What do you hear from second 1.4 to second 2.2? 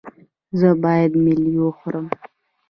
وخورم؟